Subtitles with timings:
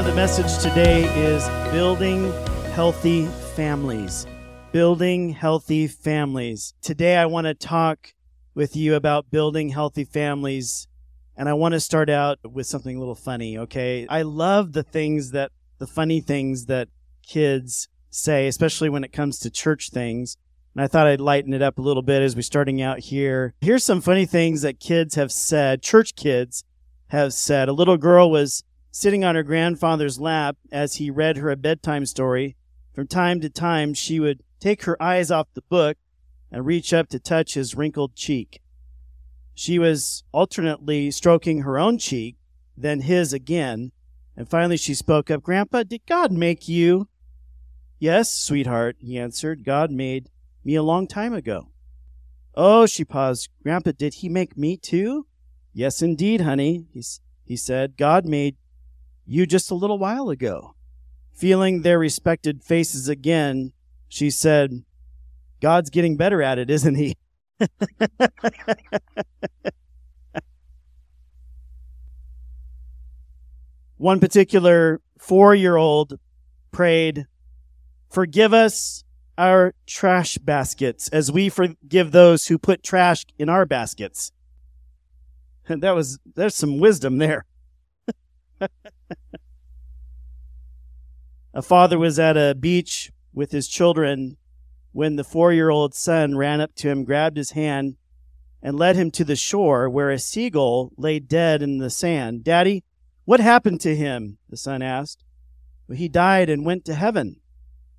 [0.00, 2.32] of the message today is Building
[2.72, 4.26] Healthy Families.
[4.72, 6.72] Building Healthy Families.
[6.80, 8.14] Today I want to talk
[8.54, 10.88] with you about building healthy families.
[11.36, 14.06] And I want to start out with something a little funny, okay?
[14.08, 16.88] I love the things that, the funny things that
[17.22, 20.38] kids say, especially when it comes to church things.
[20.74, 23.52] And I thought I'd lighten it up a little bit as we're starting out here.
[23.60, 26.64] Here's some funny things that kids have said, church kids
[27.08, 27.68] have said.
[27.68, 32.06] A little girl was sitting on her grandfather's lap as he read her a bedtime
[32.06, 32.56] story.
[32.94, 35.96] From time to time, she would take her eyes off the book
[36.50, 38.60] and reach up to touch his wrinkled cheek.
[39.54, 42.36] She was alternately stroking her own cheek,
[42.76, 43.92] then his again,
[44.36, 47.08] and finally she spoke up, Grandpa, did God make you?
[47.98, 49.64] Yes, sweetheart, he answered.
[49.64, 50.30] God made
[50.64, 51.68] me a long time ago.
[52.54, 53.48] Oh, she paused.
[53.62, 55.26] Grandpa, did he make me too?
[55.72, 57.02] Yes, indeed, honey, he,
[57.44, 57.96] he said.
[57.96, 58.56] God made
[59.30, 60.74] you just a little while ago.
[61.32, 63.72] Feeling their respected faces again,
[64.08, 64.82] she said,
[65.60, 67.16] God's getting better at it, isn't he?
[73.98, 76.18] One particular four year old
[76.72, 77.28] prayed,
[78.10, 79.04] Forgive us
[79.38, 84.32] our trash baskets as we forgive those who put trash in our baskets.
[85.68, 87.44] And that was, there's some wisdom there.
[91.54, 94.36] a father was at a beach with his children
[94.92, 97.96] when the four year old son ran up to him, grabbed his hand,
[98.62, 102.44] and led him to the shore where a seagull lay dead in the sand.
[102.44, 102.84] Daddy,
[103.24, 104.38] what happened to him?
[104.48, 105.24] the son asked.
[105.86, 107.36] Well, he died and went to heaven,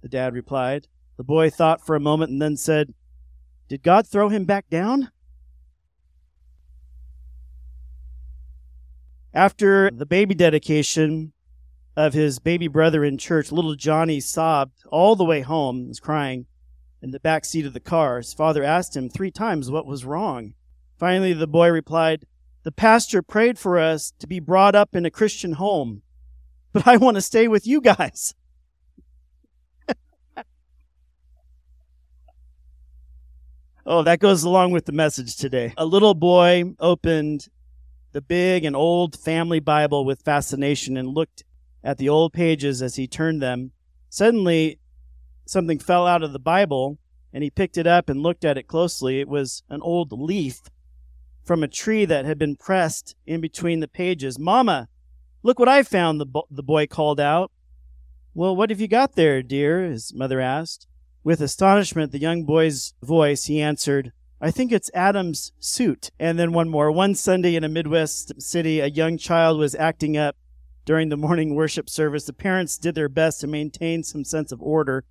[0.01, 0.87] the dad replied.
[1.17, 2.93] The boy thought for a moment and then said,
[3.67, 5.11] Did God throw him back down?
[9.33, 11.31] After the baby dedication
[11.95, 16.47] of his baby brother in church, little Johnny sobbed all the way home, was crying
[17.01, 18.17] in the back seat of the car.
[18.17, 20.53] His father asked him three times what was wrong.
[20.97, 22.25] Finally, the boy replied,
[22.63, 26.01] The pastor prayed for us to be brought up in a Christian home,
[26.73, 28.35] but I want to stay with you guys.
[33.85, 35.73] oh, that goes along with the message today.
[35.77, 37.47] A little boy opened
[38.11, 41.43] the big and old family Bible with fascination and looked
[41.83, 43.71] at the old pages as he turned them.
[44.09, 44.79] Suddenly,
[45.45, 46.97] something fell out of the Bible,
[47.33, 49.19] and he picked it up and looked at it closely.
[49.19, 50.61] It was an old leaf
[51.43, 54.37] from a tree that had been pressed in between the pages.
[54.37, 54.89] Mama,
[55.41, 57.51] look what I found, the, bo- the boy called out.
[58.33, 59.83] Well, what have you got there, dear?
[59.83, 60.87] his mother asked.
[61.23, 64.11] With astonishment, the young boy's voice, he answered,
[64.43, 66.09] I think it's Adam's suit.
[66.19, 66.91] And then one more.
[66.91, 70.35] One Sunday in a Midwest city, a young child was acting up
[70.83, 72.25] during the morning worship service.
[72.25, 75.05] The parents did their best to maintain some sense of order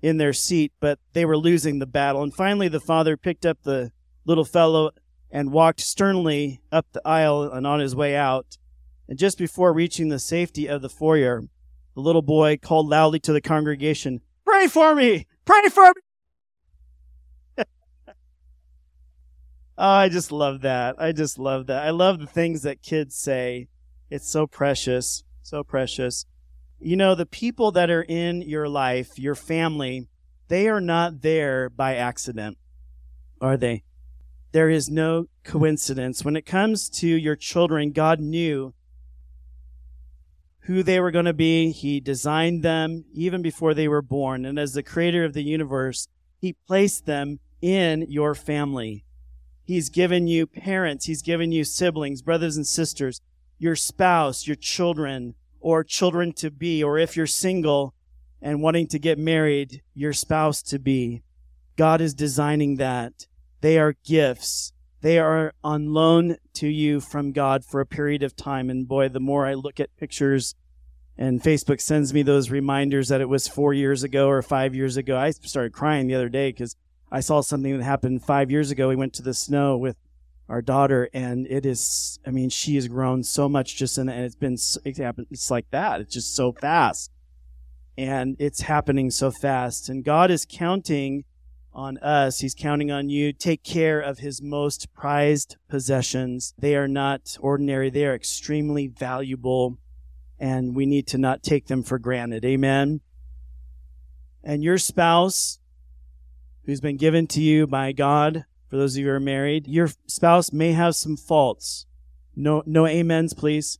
[0.00, 2.22] in their seat, but they were losing the battle.
[2.22, 3.92] And finally, the father picked up the
[4.24, 4.90] little fellow
[5.30, 8.56] and walked sternly up the aisle and on his way out.
[9.06, 11.42] And just before reaching the safety of the foyer,
[11.94, 15.26] the little boy called loudly to the congregation, Pray for me!
[15.44, 16.05] Pray for me!
[19.78, 20.96] Oh, I just love that.
[20.98, 21.84] I just love that.
[21.84, 23.68] I love the things that kids say.
[24.10, 25.22] It's so precious.
[25.42, 26.26] So precious.
[26.78, 30.08] You know, the people that are in your life, your family,
[30.48, 32.58] they are not there by accident,
[33.40, 33.82] are they?
[34.52, 36.24] There is no coincidence.
[36.24, 38.74] When it comes to your children, God knew
[40.60, 41.70] who they were going to be.
[41.70, 44.44] He designed them even before they were born.
[44.44, 46.08] And as the creator of the universe,
[46.40, 49.05] He placed them in your family.
[49.66, 51.06] He's given you parents.
[51.06, 53.20] He's given you siblings, brothers and sisters,
[53.58, 57.92] your spouse, your children, or children to be, or if you're single
[58.40, 61.22] and wanting to get married, your spouse to be.
[61.76, 63.26] God is designing that.
[63.60, 64.72] They are gifts.
[65.00, 68.70] They are on loan to you from God for a period of time.
[68.70, 70.54] And boy, the more I look at pictures
[71.18, 74.96] and Facebook sends me those reminders that it was four years ago or five years
[74.96, 76.76] ago, I started crying the other day because
[77.16, 78.88] I saw something that happened five years ago.
[78.88, 79.96] We went to the snow with
[80.50, 84.22] our daughter, and it is, I mean, she has grown so much just in, and
[84.26, 86.02] it's been, it happened, it's like that.
[86.02, 87.10] It's just so fast.
[87.96, 89.88] And it's happening so fast.
[89.88, 91.24] And God is counting
[91.72, 92.40] on us.
[92.40, 93.32] He's counting on you.
[93.32, 96.52] Take care of his most prized possessions.
[96.58, 97.88] They are not ordinary.
[97.88, 99.78] They are extremely valuable
[100.38, 102.44] and we need to not take them for granted.
[102.44, 103.00] Amen.
[104.44, 105.60] And your spouse,
[106.66, 108.44] who's been given to you by God.
[108.68, 111.86] For those of you who are married, your spouse may have some faults.
[112.34, 113.78] No, no amens, please.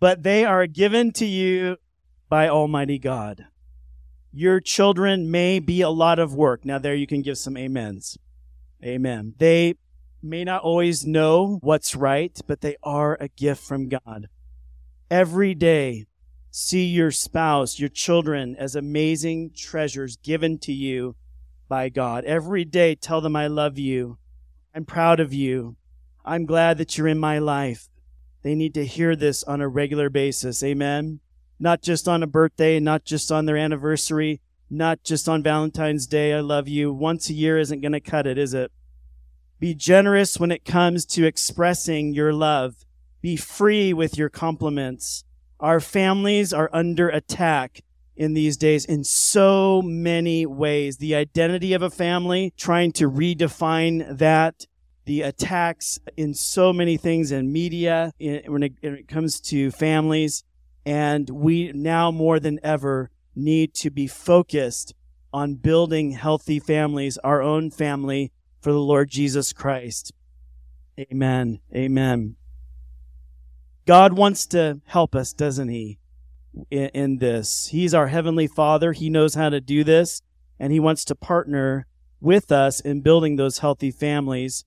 [0.00, 1.76] but they are given to you
[2.28, 3.46] by Almighty God.
[4.32, 6.64] Your children may be a lot of work.
[6.64, 8.18] Now, there you can give some amens.
[8.84, 9.34] Amen.
[9.38, 9.74] They
[10.20, 14.28] may not always know what's right, but they are a gift from God.
[15.08, 16.06] Every day,
[16.50, 21.14] see your spouse, your children as amazing treasures given to you
[21.72, 22.26] by God.
[22.26, 24.18] Every day, tell them I love you.
[24.74, 25.76] I'm proud of you.
[26.22, 27.88] I'm glad that you're in my life.
[28.42, 30.62] They need to hear this on a regular basis.
[30.62, 31.20] Amen.
[31.58, 36.34] Not just on a birthday, not just on their anniversary, not just on Valentine's Day.
[36.34, 36.92] I love you.
[36.92, 38.70] Once a year isn't going to cut it, is it?
[39.58, 42.84] Be generous when it comes to expressing your love.
[43.22, 45.24] Be free with your compliments.
[45.58, 47.80] Our families are under attack
[48.16, 50.98] in these days in so many ways.
[50.98, 54.66] The identity of a family, trying to redefine that,
[55.04, 60.44] the attacks in so many things in media when it, when it comes to families.
[60.84, 64.94] And we now more than ever need to be focused
[65.32, 70.12] on building healthy families, our own family for the Lord Jesus Christ.
[70.98, 71.60] Amen.
[71.74, 72.36] Amen.
[73.86, 75.98] God wants to help us, doesn't he?
[76.70, 77.68] In, in, this.
[77.68, 78.92] He's our heavenly father.
[78.92, 80.20] He knows how to do this
[80.60, 81.86] and he wants to partner
[82.20, 84.64] with us in building those healthy families.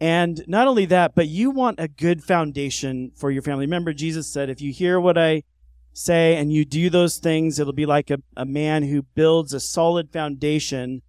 [0.00, 3.66] And not only that, but you want a good foundation for your family.
[3.66, 5.44] Remember, Jesus said, if you hear what I
[5.92, 9.60] say and you do those things, it'll be like a, a man who builds a
[9.60, 11.02] solid foundation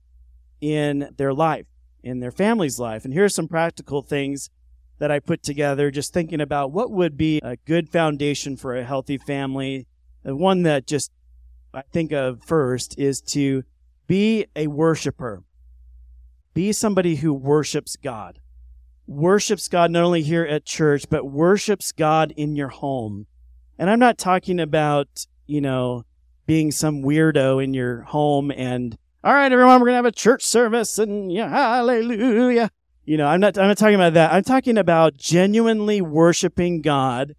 [0.61, 1.65] in their life
[2.07, 3.03] in their family's life.
[3.03, 4.49] And here are some practical things
[4.99, 8.83] that I put together just thinking about what would be a good foundation for a
[8.83, 9.87] healthy family.
[10.23, 11.11] The one that just
[11.73, 13.63] I think of first is to
[14.07, 15.43] be a worshiper.
[16.53, 18.39] Be somebody who worships God.
[19.05, 23.27] Worships God not only here at church, but worships God in your home.
[23.77, 26.03] And I'm not talking about, you know,
[26.47, 30.11] being some weirdo in your home and all right, everyone, we're going to have a
[30.11, 32.71] church service and yeah, hallelujah.
[33.07, 34.33] You know, I'm not, I'm not talking about that.
[34.33, 37.35] I'm talking about genuinely worshiping God,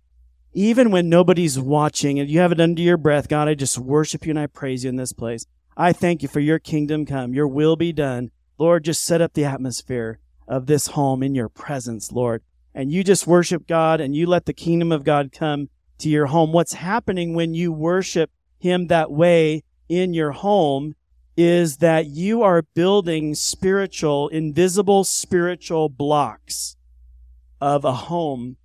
[0.54, 3.28] even when nobody's watching and you have it under your breath.
[3.28, 5.44] God, I just worship you and I praise you in this place.
[5.76, 8.30] I thank you for your kingdom come, your will be done.
[8.56, 10.18] Lord, just set up the atmosphere
[10.48, 12.42] of this home in your presence, Lord.
[12.74, 15.68] And you just worship God and you let the kingdom of God come
[15.98, 16.50] to your home.
[16.50, 20.94] What's happening when you worship him that way in your home
[21.40, 26.76] is that you are building spiritual, invisible spiritual blocks
[27.60, 28.56] of a home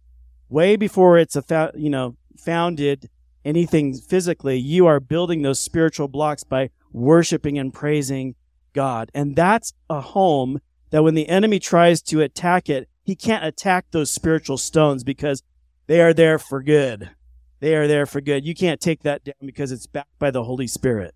[0.49, 3.11] way before it's a, you know, founded
[3.45, 4.57] anything physically.
[4.57, 8.33] You are building those spiritual blocks by worshiping and praising
[8.73, 9.11] God.
[9.13, 10.59] And that's a home
[10.89, 15.43] that when the enemy tries to attack it, he can't attack those spiritual stones because
[15.85, 17.11] they are there for good.
[17.59, 18.43] They are there for good.
[18.43, 21.13] You can't take that down because it's backed by the Holy Spirit.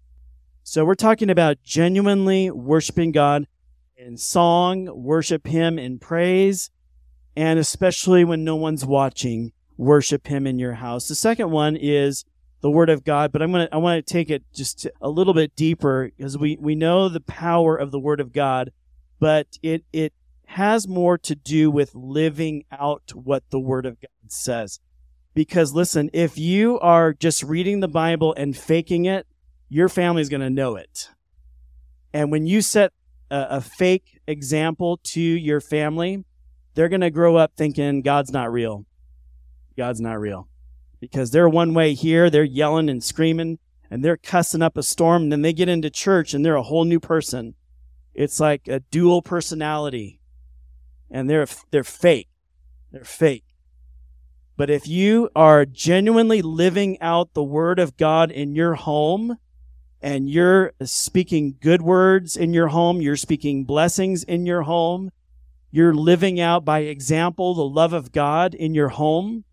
[0.70, 3.48] So we're talking about genuinely worshiping God
[3.96, 6.72] in song, worship Him in praise,
[7.38, 11.08] and especially when no one's watching, worship Him in your house.
[11.08, 12.26] The second one is
[12.60, 15.34] the Word of God, but I'm gonna I want to take it just a little
[15.34, 18.74] bit deeper because we we know the power of the Word of God,
[19.22, 20.12] but it it
[20.48, 24.82] has more to do with living out what the Word of God says.
[25.34, 29.28] Because listen, if you are just reading the Bible and faking it,
[29.70, 31.10] your family's going to know it.
[32.14, 32.94] And when you set
[33.30, 36.24] a, a fake example to your family,
[36.74, 38.86] they're going to grow up thinking God's not real.
[39.76, 40.48] God's not real.
[41.00, 43.60] Because they're one way here, they're yelling and screaming
[43.92, 45.24] and they're cussing up a storm.
[45.24, 47.56] And then they get into church and they're a whole new person.
[48.14, 50.20] It's like a dual personality.
[51.12, 52.30] And they're, they're fake.
[52.92, 53.46] They're fake.
[54.58, 59.38] But if you are genuinely living out the word of God in your home,
[60.02, 65.12] and you're speaking good words in your home, you're speaking blessings in your home,
[65.72, 69.44] you're living out by example the love of God in your home,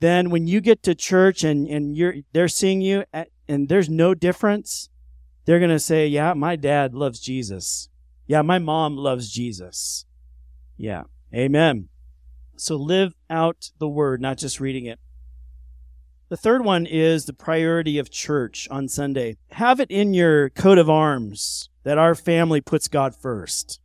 [0.00, 3.88] then when you get to church and, and you're, they're seeing you at, and there's
[3.88, 4.88] no difference,
[5.44, 7.88] they're to say, yeah, my dad loves Jesus.
[8.26, 10.06] Yeah, my mom loves Jesus.
[10.76, 11.04] Yeah.
[11.34, 11.88] Amen.
[12.56, 14.98] So live out the word, not just reading it.
[16.34, 19.36] The third one is the priority of church on Sunday.
[19.52, 23.78] Have it in your coat of arms that our family puts God first.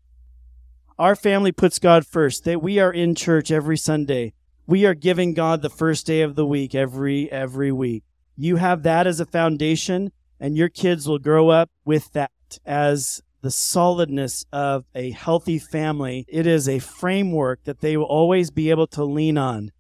[0.98, 4.34] Our family puts God first, that we are in church every Sunday.
[4.66, 8.04] We are giving God the first day of the week every, every week.
[8.36, 12.32] You have that as a foundation and your kids will grow up with that
[12.66, 16.26] as the solidness of a healthy family.
[16.28, 19.72] It is a framework that they will always be able to lean on.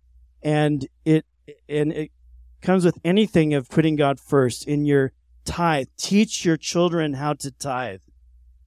[0.43, 1.25] And it,
[1.67, 2.11] and it,
[2.61, 5.13] comes with anything of putting God first in your
[5.45, 5.87] tithe.
[5.97, 8.01] Teach your children how to tithe.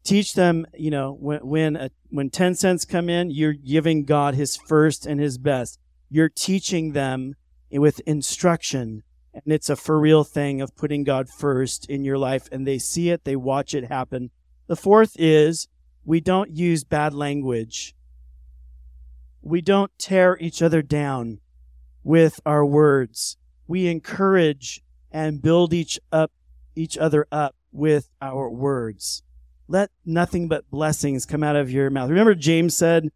[0.04, 4.34] Teach them, you know, when when a, when 10 cents come in, you're giving God
[4.34, 5.78] his first and his best.
[6.08, 7.34] You're teaching them
[7.70, 9.02] with instruction
[9.34, 12.78] and it's a for real thing of putting God first in your life and they
[12.78, 14.30] see it, they watch it happen.
[14.66, 15.68] The fourth is
[16.04, 17.94] we don't use bad language.
[19.40, 21.40] We don't tear each other down
[22.04, 23.36] with our words.
[23.72, 26.30] We encourage and build each up,
[26.76, 29.22] each other up with our words.
[29.66, 32.10] Let nothing but blessings come out of your mouth.
[32.10, 33.08] Remember James said,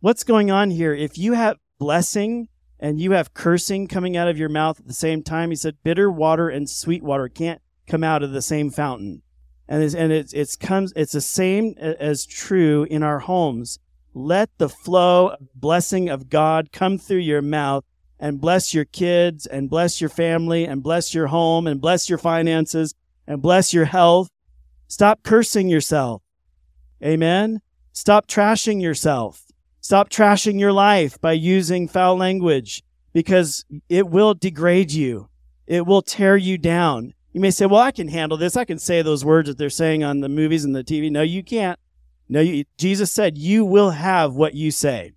[0.00, 0.92] what's going on here?
[0.92, 4.92] If you have blessing and you have cursing coming out of your mouth at the
[4.92, 8.68] same time, he said, bitter water and sweet water can't come out of the same
[8.68, 9.22] fountain.
[9.66, 13.78] And it's, and it's, it's comes, it's the same as true in our homes.
[14.12, 17.84] Let the flow of blessing of God come through your mouth
[18.24, 22.16] and bless your kids and bless your family and bless your home and bless your
[22.16, 22.94] finances
[23.26, 24.30] and bless your health.
[24.88, 26.22] Stop cursing yourself.
[27.04, 27.60] Amen.
[27.92, 29.44] Stop trashing yourself.
[29.82, 35.28] Stop trashing your life by using foul language because it will degrade you.
[35.66, 37.12] It will tear you down.
[37.34, 38.56] You may say, well, I can handle this.
[38.56, 41.10] I can say those words that they're saying on the movies and the TV.
[41.10, 41.78] No, you can't.
[42.30, 45.12] No, you, Jesus said, you will have what you say.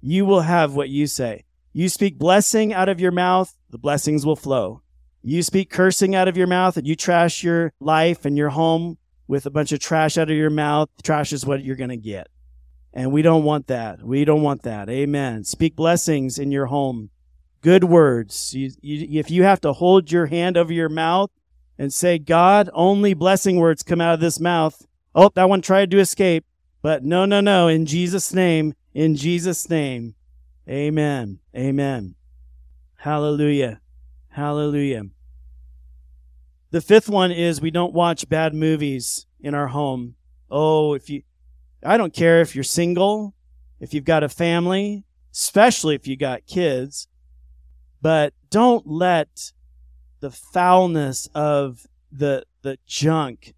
[0.00, 1.46] You will have what you say.
[1.72, 4.82] You speak blessing out of your mouth, the blessings will flow.
[5.22, 8.98] You speak cursing out of your mouth and you trash your life and your home
[9.28, 10.88] with a bunch of trash out of your mouth.
[11.02, 12.28] Trash is what you're going to get.
[12.92, 14.02] And we don't want that.
[14.02, 14.88] We don't want that.
[14.88, 15.44] Amen.
[15.44, 17.10] Speak blessings in your home.
[17.60, 18.54] Good words.
[18.54, 21.30] You, you, if you have to hold your hand over your mouth
[21.78, 25.90] and say, God, only blessing words come out of this mouth, Oh, that one tried
[25.90, 26.44] to escape.
[26.82, 27.68] But no, no, no.
[27.68, 30.14] In Jesus' name, in Jesus' name.
[30.68, 31.38] Amen.
[31.56, 32.14] Amen.
[32.96, 33.80] Hallelujah.
[34.28, 35.04] Hallelujah.
[36.70, 40.14] The fifth one is we don't watch bad movies in our home.
[40.50, 41.22] Oh, if you,
[41.84, 43.34] I don't care if you're single,
[43.80, 47.08] if you've got a family, especially if you got kids,
[48.02, 49.52] but don't let
[50.20, 53.54] the foulness of the, the junk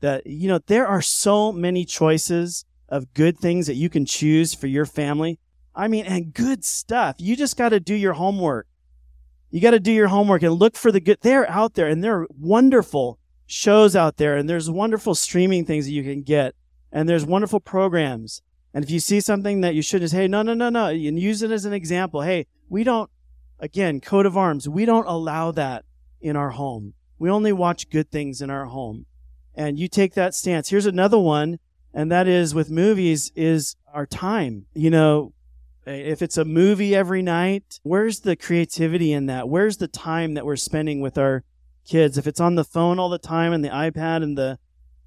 [0.00, 4.54] that, you know, there are so many choices of good things that you can choose
[4.54, 5.38] for your family.
[5.74, 7.16] I mean, and good stuff.
[7.18, 8.66] You just got to do your homework.
[9.50, 11.18] You got to do your homework and look for the good.
[11.20, 15.86] They're out there and there are wonderful shows out there and there's wonderful streaming things
[15.86, 16.54] that you can get
[16.90, 18.42] and there's wonderful programs.
[18.72, 21.42] And if you see something that you shouldn't, hey, no, no, no, no, and use
[21.42, 22.22] it as an example.
[22.22, 23.08] Hey, we don't,
[23.60, 25.84] again, coat of arms, we don't allow that
[26.20, 26.94] in our home.
[27.18, 29.06] We only watch good things in our home
[29.54, 30.68] and you take that stance.
[30.68, 31.58] Here's another one,
[31.92, 34.66] and that is with movies is our time.
[34.74, 35.32] You know,
[35.86, 39.48] Uh, if it's a movie every night, where's the creativity in that?
[39.48, 41.44] Where's the time that we're spending with our
[41.84, 42.18] kids?
[42.18, 44.58] If it's on the phone all the time and the iPad and the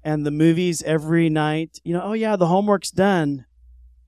[0.04, 3.44] and the movies every night, you know, oh yeah, the homework's done.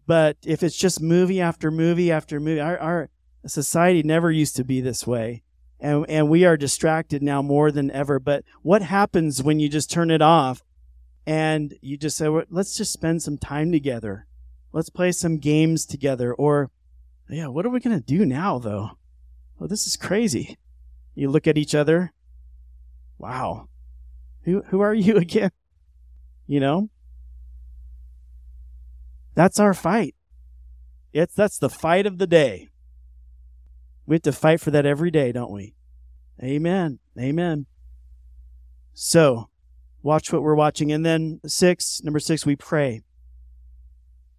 [0.06, 3.10] But if it's just movie after movie after movie, our, our
[3.46, 5.42] society never used to be this way
[5.80, 8.18] and, and we are distracted now more than ever.
[8.18, 10.62] But what happens when you just turn it off
[11.26, 14.26] and you just say, well, let's just spend some time together.
[14.72, 16.32] Let's play some games together.
[16.32, 16.70] Or,
[17.28, 18.90] yeah, what are we going to do now, though?
[19.60, 20.58] Oh, this is crazy.
[21.14, 22.12] You look at each other.
[23.18, 23.68] Wow.
[24.42, 25.50] Who, who are you again?
[26.46, 26.90] You know?
[29.34, 30.14] That's our fight.
[31.12, 32.68] It's, that's the fight of the day.
[34.06, 35.74] We have to fight for that every day, don't we?
[36.42, 36.98] Amen.
[37.18, 37.66] Amen.
[38.94, 39.48] So,
[40.02, 40.90] watch what we're watching.
[40.90, 43.02] And then six, number six, we pray.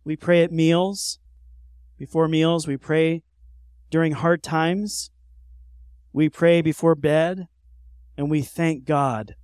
[0.03, 1.19] We pray at meals.
[1.97, 3.23] Before meals, we pray
[3.89, 5.11] during hard times.
[6.13, 7.47] We pray before bed.
[8.17, 9.35] And we thank God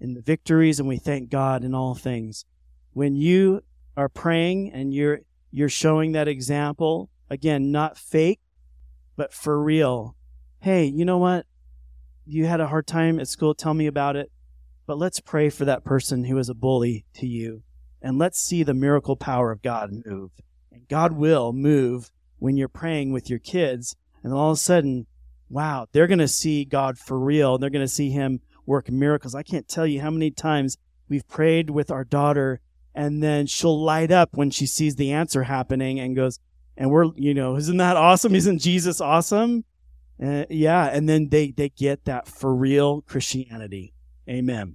[0.00, 2.44] in the victories and we thank God in all things.
[2.92, 3.62] When you
[3.96, 5.20] are praying and you're,
[5.50, 8.40] you're showing that example, again, not fake,
[9.16, 10.16] but for real.
[10.60, 11.46] Hey, you know what?
[12.26, 13.54] You had a hard time at school.
[13.54, 14.30] Tell me about it.
[14.86, 17.62] But let's pray for that person who is a bully to you.
[18.04, 20.30] And let's see the miracle power of God move.
[20.70, 23.96] And God will move when you're praying with your kids.
[24.22, 25.06] And all of a sudden,
[25.48, 27.56] wow, they're going to see God for real.
[27.56, 29.34] They're going to see Him work miracles.
[29.34, 30.76] I can't tell you how many times
[31.08, 32.60] we've prayed with our daughter
[32.94, 36.38] and then she'll light up when she sees the answer happening and goes,
[36.76, 39.64] and we're you know isn't that awesome isn't jesus awesome
[40.22, 43.92] uh, yeah and then they they get that for real christianity
[44.28, 44.74] amen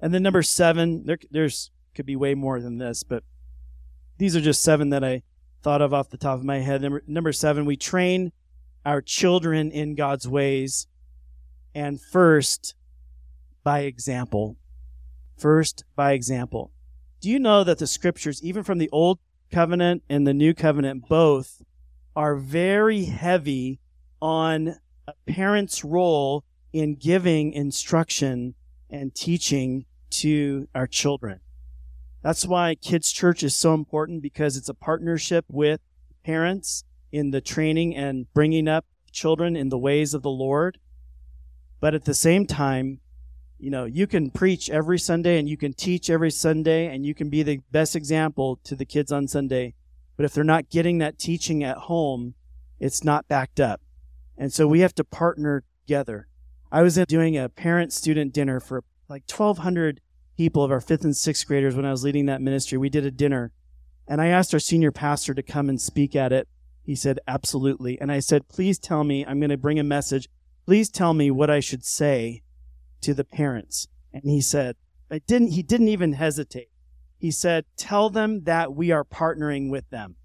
[0.00, 3.22] and then number seven there there's could be way more than this but
[4.18, 5.22] these are just seven that i
[5.62, 8.32] thought of off the top of my head number, number seven we train
[8.84, 10.86] our children in God's ways,
[11.74, 12.74] and first
[13.62, 14.56] by example.
[15.36, 16.70] First by example.
[17.20, 19.18] Do you know that the scriptures, even from the Old
[19.50, 21.62] Covenant and the New Covenant, both
[22.16, 23.80] are very heavy
[24.22, 28.54] on a parent's role in giving instruction
[28.88, 31.40] and teaching to our children.
[32.22, 35.80] That's why kids church is so important because it's a partnership with
[36.24, 40.78] parents in the training and bringing up children in the ways of the Lord.
[41.80, 43.00] But at the same time,
[43.58, 47.14] you know, you can preach every Sunday and you can teach every Sunday and you
[47.14, 49.74] can be the best example to the kids on Sunday.
[50.16, 52.34] But if they're not getting that teaching at home,
[52.78, 53.80] it's not backed up.
[54.36, 56.28] And so we have to partner together.
[56.72, 60.00] I was doing a parent student dinner for like 1,200
[60.40, 62.78] people of our fifth and sixth graders when I was leading that ministry.
[62.78, 63.52] We did a dinner
[64.08, 66.48] and I asked our senior pastor to come and speak at it.
[66.82, 68.00] He said, absolutely.
[68.00, 70.30] And I said, please tell me, I'm going to bring a message.
[70.64, 72.42] Please tell me what I should say
[73.02, 73.86] to the parents.
[74.14, 74.76] And he said,
[75.10, 76.70] I didn't, he didn't even hesitate.
[77.18, 80.16] He said, tell them that we are partnering with them.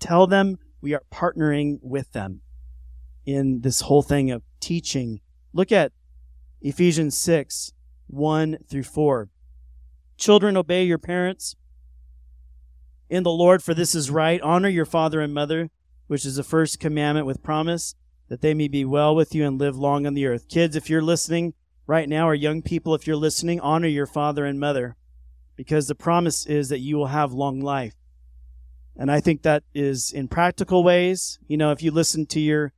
[0.00, 2.42] Tell them we are partnering with them
[3.24, 5.22] in this whole thing of teaching.
[5.54, 5.92] Look at
[6.60, 7.72] Ephesians 6,
[8.10, 9.28] 1 through 4.
[10.16, 11.56] Children, obey your parents
[13.08, 14.40] in the Lord, for this is right.
[14.40, 15.70] Honor your father and mother,
[16.06, 17.94] which is the first commandment with promise,
[18.28, 20.48] that they may be well with you and live long on the earth.
[20.48, 21.54] Kids, if you're listening
[21.86, 24.94] right now, or young people, if you're listening, honor your father and mother,
[25.56, 27.94] because the promise is that you will have long life.
[28.96, 31.40] And I think that is in practical ways.
[31.48, 32.72] You know, if you listen to your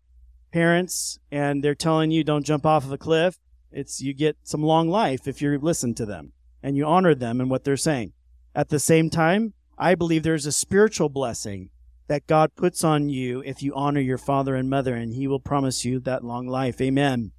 [0.50, 3.38] parents and they're telling you don't jump off of a cliff,
[3.72, 7.40] it's you get some long life if you listen to them and you honor them
[7.40, 8.12] and what they're saying.
[8.54, 11.70] At the same time, I believe there's a spiritual blessing
[12.08, 15.40] that God puts on you if you honor your father and mother, and He will
[15.40, 16.80] promise you that long life.
[16.80, 17.32] Amen.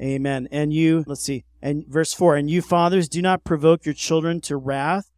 [0.00, 0.48] Amen.
[0.50, 4.40] And you, let's see, and verse 4 And you fathers, do not provoke your children
[4.42, 5.10] to wrath,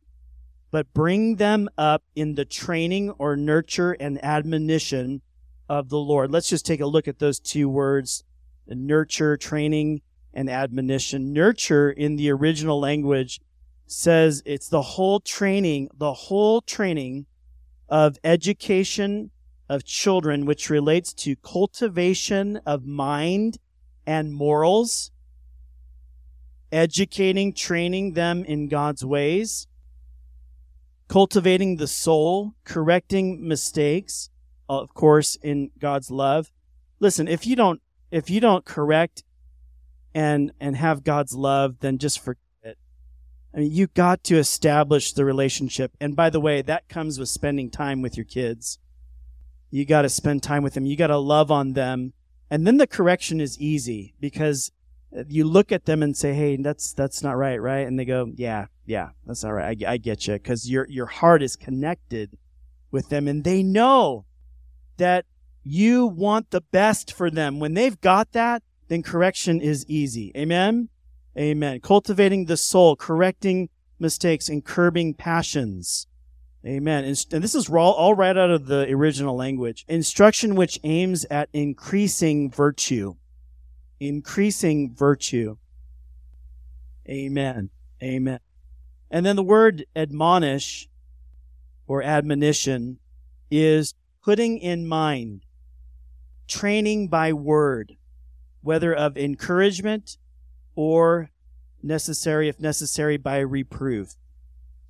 [0.71, 5.23] but bring them up in the training or nurture and admonition
[5.69, 6.31] of the Lord.
[6.31, 8.25] Let's just take a look at those two words
[8.69, 10.03] nurture, training,
[10.37, 11.33] and admonition.
[11.33, 13.41] Nurture in the original language
[13.87, 17.25] says it's the whole training, the whole training
[17.89, 19.31] of education
[19.69, 23.57] of children, which relates to cultivation of mind
[24.07, 25.11] and morals,
[26.71, 29.67] educating, training them in God's ways,
[31.09, 34.29] cultivating the soul, correcting mistakes,
[34.69, 36.53] of course, in God's love.
[37.01, 39.23] Listen, if you don't, if you don't correct
[40.17, 42.79] and, and have God's love, then just forget it.
[43.55, 45.93] I mean, you got to establish the relationship.
[46.01, 48.79] And by the way, that comes with spending time with your kids.
[49.71, 50.87] You got to spend time with them.
[50.87, 52.15] You got to love on them.
[52.51, 54.73] And then the correction is easy because
[55.15, 58.05] uh, you look at them and say, "Hey, that's that's not right, right?" And they
[58.05, 59.77] go, "Yeah, yeah, that's all right.
[59.85, 62.39] I, I get you." Because your your heart is connected
[62.93, 64.25] with them, and they know
[64.97, 65.27] that
[65.65, 67.59] you want the best for them.
[67.59, 70.33] When they've got that, then correction is easy.
[70.37, 70.89] Amen.
[71.39, 71.81] Amen.
[71.81, 73.69] Cultivating the soul, correcting
[73.99, 76.07] mistakes, and curbing passions.
[76.65, 77.05] Amen.
[77.05, 79.85] And this is all right out of the original language.
[79.89, 83.17] Instruction which aims at increasing virtue
[84.01, 85.57] increasing virtue.
[87.09, 87.71] Amen.
[88.03, 88.41] Amen.
[89.11, 90.89] And then the word admonish
[91.87, 92.99] or admonition
[93.51, 93.95] is
[94.25, 95.43] putting in mind,
[96.49, 97.97] training by word,
[98.67, 100.19] whether of encouragement
[100.75, 101.31] or
[101.83, 104.17] necessary, if necessary, by reproof.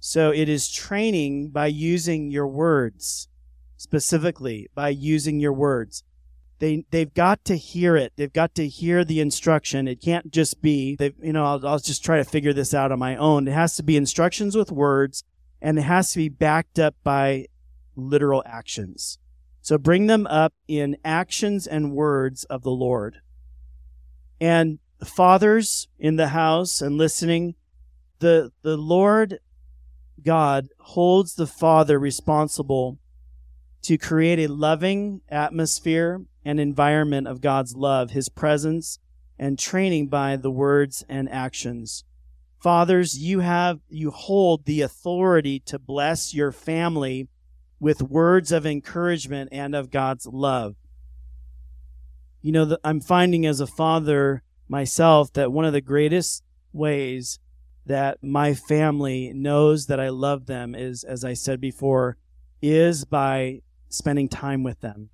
[0.00, 3.28] So it is training by using your words,
[3.76, 6.02] specifically by using your words
[6.58, 8.12] they they've got to hear it.
[8.16, 9.88] They've got to hear the instruction.
[9.88, 12.98] It can't just be you know I'll, I'll just try to figure this out on
[12.98, 13.48] my own.
[13.48, 15.24] It has to be instructions with words,
[15.60, 17.46] and it has to be backed up by
[17.94, 19.18] literal actions.
[19.60, 23.18] So bring them up in actions and words of the Lord.
[24.40, 27.54] And fathers in the house and listening,
[28.18, 29.38] the the Lord
[30.22, 32.98] God holds the father responsible
[33.82, 38.98] to create a loving atmosphere and environment of God's love, His presence,
[39.38, 42.04] and training by the words and actions.
[42.60, 47.28] Fathers, you have, you hold the authority to bless your family
[47.78, 50.74] with words of encouragement and of God's love.
[52.46, 57.40] You know, I'm finding as a father myself that one of the greatest ways
[57.86, 62.18] that my family knows that I love them is, as I said before,
[62.62, 65.10] is by spending time with them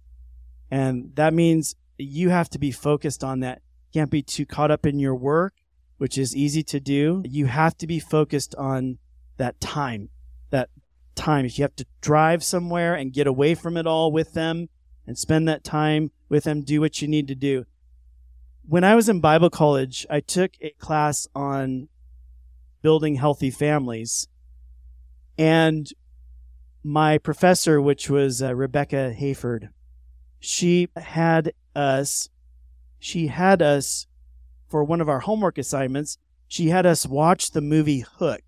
[0.70, 3.62] And that means you have to be focused on that.
[3.92, 5.54] You can't be too caught up in your work,
[5.96, 7.22] which is easy to do.
[7.24, 8.98] You have to be focused on
[9.38, 10.10] that time,
[10.50, 10.68] that
[11.14, 11.46] time.
[11.46, 14.68] If you have to drive somewhere and get away from it all with them
[15.06, 17.66] and spend that time with them, do what you need to do.
[18.66, 21.88] When I was in Bible college, I took a class on
[22.80, 24.28] building healthy families.
[25.36, 25.92] And
[26.82, 29.68] my professor, which was uh, Rebecca Hayford,
[30.40, 32.30] she had us,
[32.98, 34.06] she had us
[34.70, 36.16] for one of our homework assignments,
[36.48, 38.40] she had us watch the movie Hook.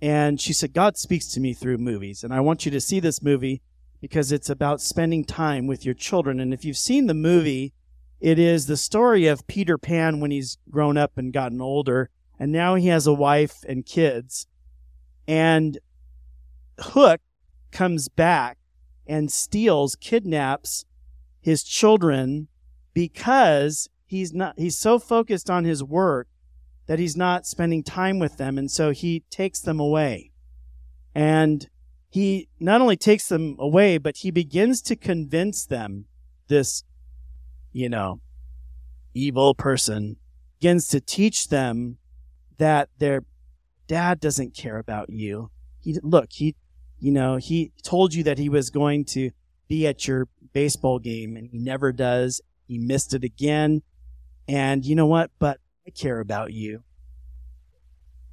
[0.00, 2.22] And she said, God speaks to me through movies.
[2.22, 3.62] And I want you to see this movie
[4.06, 6.38] because it's about spending time with your children.
[6.38, 7.72] And if you've seen the movie,
[8.20, 12.08] it is the story of Peter Pan when he's grown up and gotten older.
[12.38, 14.46] And now he has a wife and kids.
[15.26, 15.80] And
[16.78, 17.20] Hook
[17.72, 18.58] comes back
[19.08, 20.84] and steals, kidnaps
[21.40, 22.46] his children
[22.94, 26.28] because he's not, he's so focused on his work
[26.86, 28.56] that he's not spending time with them.
[28.56, 30.30] And so he takes them away.
[31.12, 31.68] And
[32.10, 36.06] he not only takes them away, but he begins to convince them,
[36.48, 36.84] this,
[37.72, 38.20] you know,
[39.14, 40.16] evil person
[40.58, 41.98] begins to teach them
[42.58, 43.24] that their
[43.86, 45.50] dad doesn't care about you.
[45.80, 46.54] He, look, he,
[46.98, 49.30] you know, he told you that he was going to
[49.68, 52.40] be at your baseball game and he never does.
[52.66, 53.82] He missed it again.
[54.48, 55.30] And you know what?
[55.38, 56.82] But I care about you.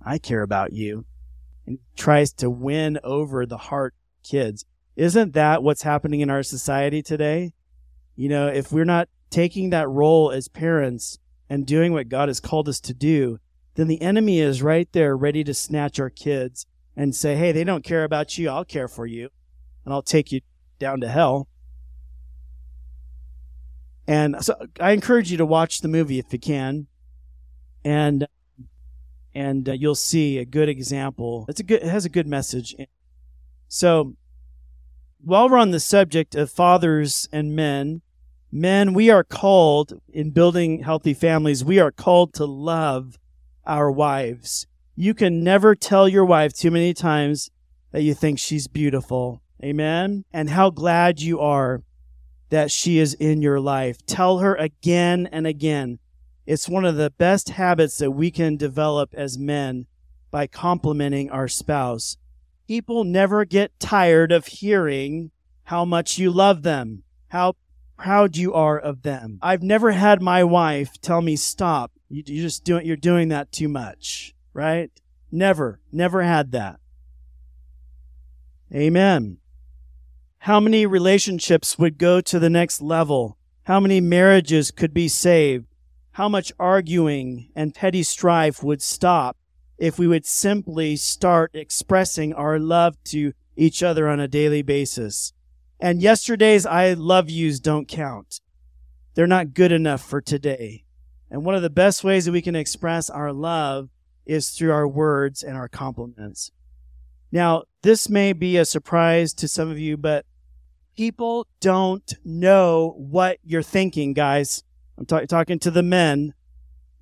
[0.05, 1.05] I care about you.
[1.65, 4.65] And tries to win over the heart kids.
[4.95, 7.53] Isn't that what's happening in our society today?
[8.15, 12.39] You know, if we're not taking that role as parents and doing what God has
[12.39, 13.39] called us to do,
[13.75, 17.63] then the enemy is right there ready to snatch our kids and say, Hey, they
[17.63, 18.49] don't care about you.
[18.49, 19.29] I'll care for you
[19.85, 20.41] and I'll take you
[20.79, 21.47] down to hell.
[24.07, 26.87] And so I encourage you to watch the movie if you can.
[27.85, 28.27] And,
[29.35, 31.45] and uh, you'll see a good example.
[31.47, 32.75] It's a good, it has a good message.
[33.67, 34.15] So
[35.23, 38.01] while we're on the subject of fathers and men,
[38.51, 43.17] men, we are called in building healthy families, we are called to love
[43.65, 44.67] our wives.
[44.95, 47.49] You can never tell your wife too many times
[47.91, 49.41] that you think she's beautiful.
[49.63, 50.25] Amen.
[50.33, 51.81] And how glad you are
[52.49, 54.05] that she is in your life.
[54.05, 55.99] Tell her again and again.
[56.45, 59.85] It's one of the best habits that we can develop as men
[60.29, 62.17] by complimenting our spouse.
[62.67, 65.31] People never get tired of hearing
[65.65, 67.55] how much you love them, how
[67.97, 69.39] proud you are of them.
[69.41, 71.91] I've never had my wife tell me, stop.
[72.09, 74.91] You, you just doing, you're doing that too much, right?
[75.31, 76.79] Never, never had that.
[78.73, 79.37] Amen.
[80.39, 83.37] How many relationships would go to the next level?
[83.63, 85.72] How many marriages could be saved?
[86.13, 89.35] How much arguing and petty strife would stop
[89.79, 95.33] if we would simply start expressing our love to each other on a daily basis?
[95.79, 98.41] And yesterday's I love yous don't count.
[99.15, 100.83] They're not good enough for today.
[101.31, 103.89] And one of the best ways that we can express our love
[104.23, 106.51] is through our words and our compliments.
[107.31, 110.27] Now, this may be a surprise to some of you, but
[110.95, 114.63] people don't know what you're thinking, guys.
[114.97, 116.33] I'm t- talking to the men.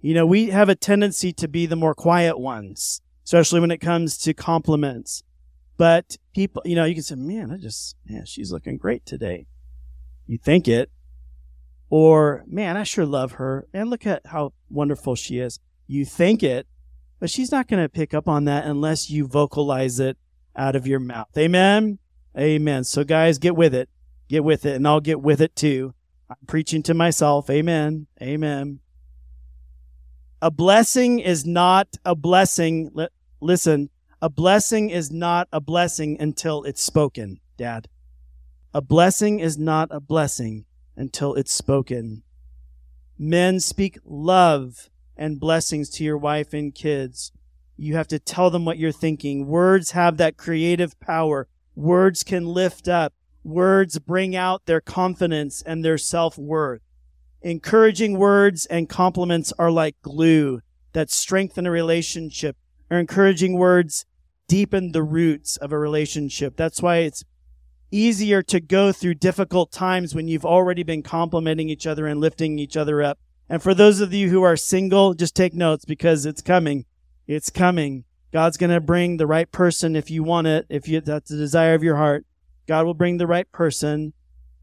[0.02, 3.78] You know, we have a tendency to be the more quiet ones, especially when it
[3.78, 5.24] comes to compliments.
[5.78, 9.48] But people, you know, you can say, man, I just, man, she's looking great today.
[10.28, 10.92] You think it.
[11.90, 13.68] Or, man, I sure love her.
[13.74, 15.60] And look at how wonderful she is.
[15.88, 16.68] You think it,
[17.20, 20.18] but she's not going to pick up on that unless you vocalize it
[20.56, 21.28] out of your mouth.
[21.38, 22.00] Amen.
[22.38, 22.84] Amen.
[22.86, 23.90] So, guys, get with it.
[24.30, 25.94] Get with it, and I'll get with it too.
[26.32, 27.50] I'm preaching to myself.
[27.50, 28.08] Amen.
[28.22, 28.80] Amen.
[30.41, 32.89] A blessing is not a blessing.
[33.41, 33.89] listen,
[34.22, 37.89] a blessing is not a blessing until it's spoken, Dad.
[38.74, 40.63] A blessing is not a blessing
[40.96, 42.24] until it's spoken.
[43.20, 47.34] Men speak love and blessings to your wife and kids.
[47.76, 49.48] You have to tell them what you're thinking.
[49.48, 51.50] Words have that creative power.
[51.76, 53.13] Words can lift up.
[53.44, 56.82] Words bring out their confidence and their self-worth.
[57.42, 60.62] Encouraging words and compliments are like glue
[60.94, 62.56] that strengthen a relationship.
[62.90, 64.06] Or encouraging words
[64.48, 66.56] deepen the roots of a relationship.
[66.56, 67.24] That's why it's
[67.90, 72.60] easier to go through difficult times when you've already been complimenting each other and lifting
[72.60, 73.18] each other up.
[73.50, 76.86] And for those of you who are single, just take notes because it's coming.
[77.28, 78.06] It's coming.
[78.32, 81.38] God's going to bring the right person if you want it, if you, that's the
[81.38, 82.26] desire of your heart.
[82.72, 84.14] God will bring the right person.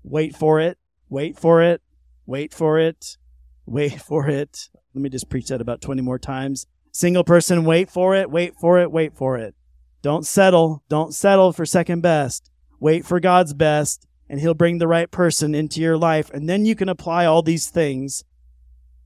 [0.03, 0.79] Wait for it.
[1.11, 1.83] Wait for it.
[2.25, 3.18] Wait for it.
[3.66, 4.71] Wait for it.
[4.94, 6.66] Let me just preach that about 20 more times.
[6.90, 9.55] Single person, wait for it, wait for it, wait for it.
[10.01, 10.83] Don't settle.
[10.88, 12.51] Don't settle for second best.
[12.81, 16.31] Wait for God's best, and He'll bring the right person into your life.
[16.31, 18.25] And then you can apply all these things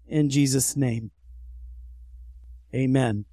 [0.07, 1.11] in Jesus' name.
[2.73, 3.25] Amen.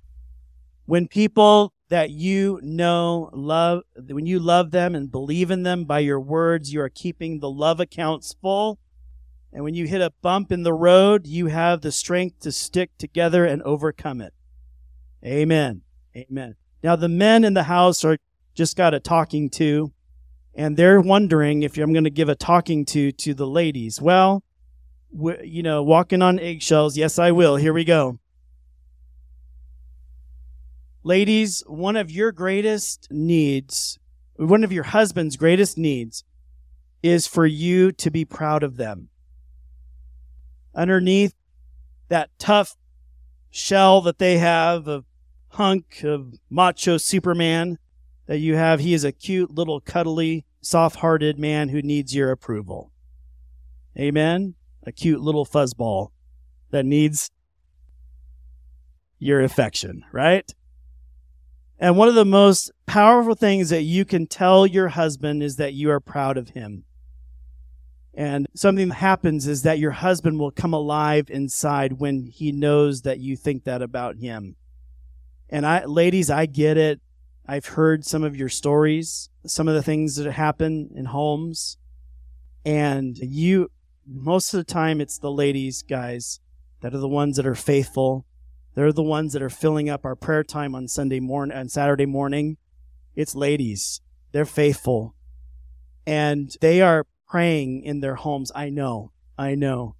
[0.87, 5.99] When people that you know love, when you love them and believe in them by
[5.99, 8.79] your words, you are keeping the love accounts full.
[9.51, 12.91] And when you hit a bump in the road, you have the strength to stick
[12.99, 14.33] together and overcome it.
[15.25, 15.81] Amen.
[16.15, 16.55] Amen.
[16.83, 18.17] Now the men in the house are
[18.53, 19.91] just got a talking to,
[20.53, 24.01] and they're wondering if I'm going to give a talking to to the ladies.
[24.01, 24.43] Well,
[25.11, 26.97] you know, walking on eggshells.
[26.97, 27.55] Yes, I will.
[27.55, 28.19] Here we go.
[31.09, 33.97] Ladies, one of your greatest needs,
[34.35, 36.23] one of your husband's greatest needs
[37.01, 39.09] is for you to be proud of them.
[40.75, 41.33] Underneath
[42.09, 42.75] that tough
[43.49, 45.05] shell that they have of
[45.47, 47.79] hunk of macho Superman
[48.27, 52.91] that you have, he is a cute little cuddly, soft-hearted man who needs your approval.
[53.97, 54.53] Amen?
[54.85, 56.09] A cute little fuzzball
[56.69, 57.31] that needs
[59.17, 60.53] your affection, right?
[61.79, 65.73] And one of the most powerful things that you can tell your husband is that
[65.73, 66.83] you are proud of him.
[68.13, 73.03] And something that happens is that your husband will come alive inside when he knows
[73.03, 74.57] that you think that about him.
[75.49, 76.99] And I, ladies, I get it.
[77.47, 81.77] I've heard some of your stories, some of the things that happen in homes.
[82.65, 83.71] And you,
[84.05, 86.41] most of the time, it's the ladies, guys,
[86.81, 88.25] that are the ones that are faithful
[88.79, 92.05] they're the ones that are filling up our prayer time on Sunday morning and Saturday
[92.05, 92.57] morning.
[93.15, 93.99] It's ladies.
[94.31, 95.15] They're faithful.
[96.07, 98.51] And they are praying in their homes.
[98.55, 99.11] I know.
[99.37, 99.95] I know.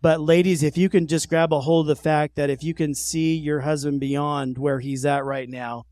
[0.00, 2.74] But ladies, if you can just grab a hold of the fact that if you
[2.74, 5.84] can see your husband beyond where he's at right now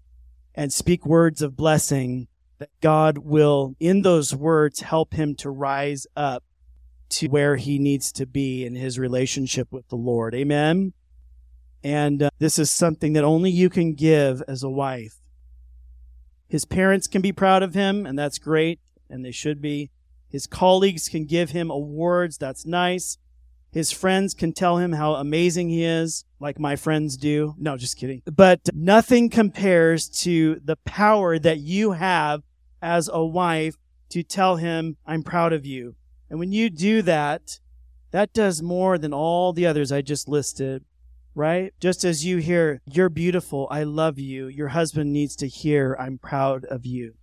[0.55, 6.07] and speak words of blessing, that God will, in those words, help him to rise
[6.17, 6.45] up
[7.11, 10.35] to where he needs to be in his relationship with the Lord.
[10.35, 10.93] Amen.
[11.85, 15.17] And uh, this is something that only you can give as a wife.
[16.49, 19.91] His parents can be proud of him, and that's great, and they should be.
[20.31, 23.19] His colleagues can give him awards, that's nice.
[23.71, 27.55] His friends can tell him how amazing he is, like my friends do.
[27.59, 28.23] No, just kidding.
[28.25, 32.43] But nothing compares to the power that you have
[32.81, 33.77] as a wife
[34.11, 35.97] to tell him, I'm proud of you.
[36.31, 37.59] And when you do that,
[38.13, 40.85] that does more than all the others I just listed
[41.35, 41.73] right?
[41.81, 46.19] Just as you hear, you're beautiful, I love you, your husband needs to hear, I'm
[46.19, 47.15] proud of you.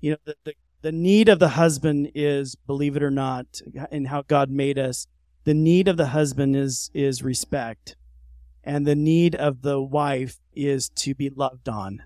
[0.00, 4.06] You know, the, the, the need of the husband is, believe it or not, in
[4.06, 5.06] how God made us,
[5.44, 7.96] the need of the husband is, is respect.
[8.64, 12.02] And the need of the wife is to be loved on.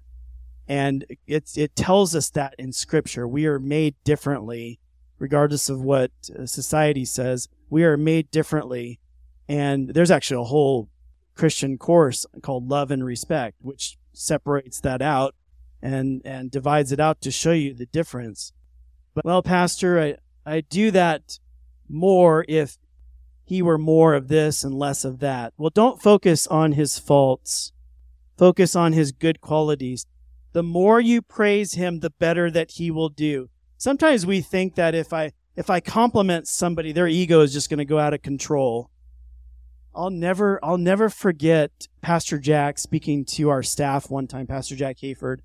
[0.69, 3.27] And it, it tells us that in scripture.
[3.27, 4.79] We are made differently,
[5.19, 7.49] regardless of what uh, society says.
[7.71, 9.01] We are made differently.
[9.49, 10.90] And there's actually a whole
[11.41, 15.35] Christian course called Love and Respect, which separates that out
[15.81, 18.53] and, and divides it out to show you the difference.
[19.15, 21.39] But, well, Pastor, I, I do that
[21.89, 22.77] more if
[23.43, 25.55] he were more of this and less of that.
[25.57, 27.73] Well, don't focus on his faults.
[28.37, 30.05] Focus on his good qualities.
[30.53, 33.49] The more you praise him, the better that he will do.
[33.79, 37.79] Sometimes we think that if I, if I compliment somebody, their ego is just going
[37.79, 38.90] to go out of control.
[39.95, 44.99] I'll never, I'll never forget Pastor Jack speaking to our staff one time, Pastor Jack
[44.99, 45.39] Hayford.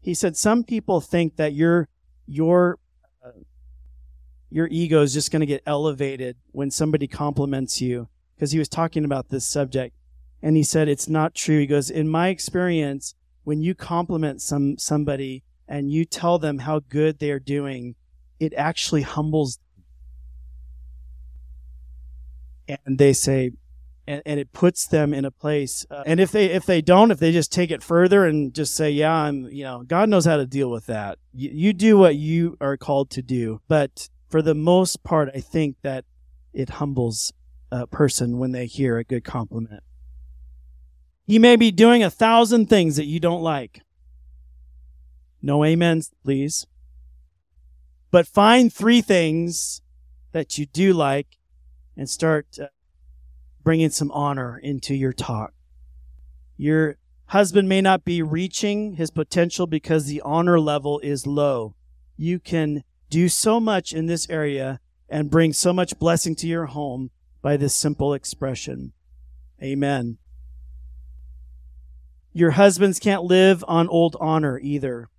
[0.00, 1.88] He said, some people think that your,
[2.26, 2.78] your,
[3.24, 3.30] uh,
[4.50, 8.68] your ego is just going to get elevated when somebody compliments you because he was
[8.68, 9.94] talking about this subject.
[10.42, 11.60] And he said, it's not true.
[11.60, 16.80] He goes, in my experience, when you compliment some, somebody and you tell them how
[16.80, 17.94] good they are doing,
[18.40, 19.58] it actually humbles
[22.86, 23.52] and they say,
[24.06, 25.86] and, and it puts them in a place.
[25.90, 28.74] Uh, and if they if they don't, if they just take it further and just
[28.74, 31.18] say, "Yeah, I'm," you know, God knows how to deal with that.
[31.32, 35.40] You, you do what you are called to do, but for the most part, I
[35.40, 36.04] think that
[36.52, 37.32] it humbles
[37.70, 39.82] a person when they hear a good compliment.
[41.26, 43.82] He may be doing a thousand things that you don't like.
[45.40, 46.66] No amens, please.
[48.10, 49.80] But find three things
[50.32, 51.38] that you do like
[51.96, 52.66] and start uh,
[53.62, 55.52] bringing some honor into your talk.
[56.56, 56.96] Your
[57.26, 61.74] husband may not be reaching his potential because the honor level is low.
[62.16, 66.66] You can do so much in this area and bring so much blessing to your
[66.66, 67.10] home
[67.42, 68.92] by this simple expression.
[69.62, 70.18] Amen.
[72.32, 75.10] Your husbands can't live on old honor either.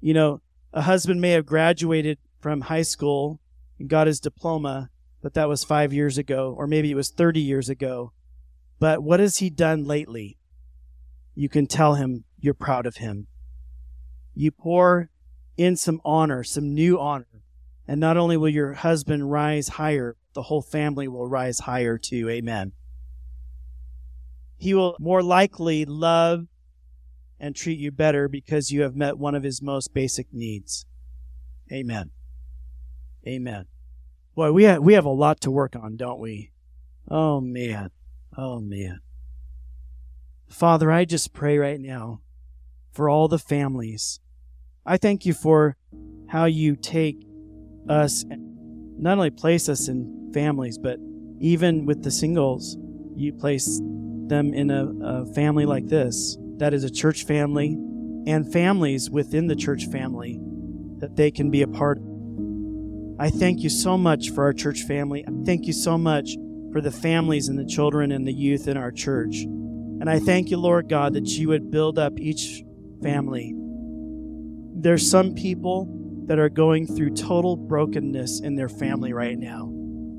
[0.00, 0.40] You know,
[0.72, 3.40] a husband may have graduated from high school
[3.78, 4.90] and got his diploma,
[5.22, 8.12] but that was five years ago, or maybe it was 30 years ago.
[8.78, 10.38] But what has he done lately?
[11.34, 13.26] You can tell him you're proud of him.
[14.34, 15.10] You pour
[15.56, 17.42] in some honor, some new honor,
[17.86, 22.28] and not only will your husband rise higher, the whole family will rise higher too.
[22.30, 22.72] Amen.
[24.56, 26.46] He will more likely love
[27.38, 30.86] and treat you better because you have met one of his most basic needs.
[31.72, 32.10] Amen.
[33.26, 33.66] Amen.
[34.40, 36.50] Boy, we have, we have a lot to work on, don't we?
[37.10, 37.90] Oh man.
[38.38, 39.00] Oh man.
[40.48, 42.22] Father, I just pray right now
[42.90, 44.18] for all the families.
[44.86, 45.76] I thank you for
[46.30, 47.22] how you take
[47.86, 50.98] us not only place us in families, but
[51.38, 52.78] even with the singles,
[53.14, 53.78] you place
[54.28, 57.76] them in a, a family like this that is a church family
[58.26, 60.40] and families within the church family
[60.96, 62.09] that they can be a part of.
[63.20, 65.22] I thank you so much for our church family.
[65.28, 66.36] I thank you so much
[66.72, 69.42] for the families and the children and the youth in our church.
[69.42, 72.64] And I thank you, Lord God, that you would build up each
[73.02, 73.54] family.
[74.74, 75.86] There's some people
[76.28, 79.64] that are going through total brokenness in their family right now.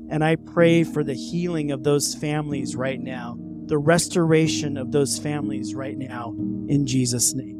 [0.08, 5.18] And I pray for the healing of those families right now the restoration of those
[5.18, 6.34] families right now
[6.68, 7.58] in Jesus' name.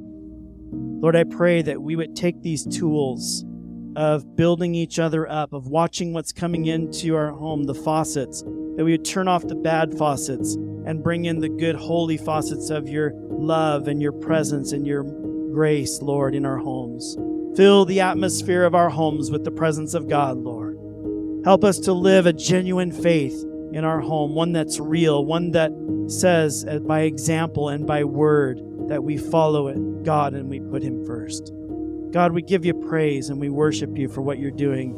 [1.00, 3.44] Lord, I pray that we would take these tools
[3.96, 8.84] of building each other up, of watching what's coming into our home, the faucets, that
[8.84, 10.54] we would turn off the bad faucets
[10.86, 15.04] and bring in the good, holy faucets of your love and your presence and your
[15.52, 17.16] grace, Lord, in our homes.
[17.56, 20.78] Fill the atmosphere of our homes with the presence of God, Lord.
[21.44, 25.72] Help us to live a genuine faith in our home, one that's real, one that
[26.06, 30.82] says uh, by example and by word that we follow it, God, and we put
[30.82, 31.52] Him first.
[32.12, 34.92] God, we give you praise and we worship you for what you're doing